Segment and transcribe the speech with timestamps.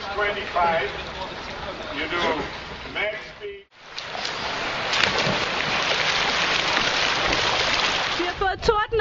[0.00, 0.90] Cruise 25,
[1.94, 2.22] you do
[2.94, 3.64] max speed.
[8.18, 9.00] Vi har fået torden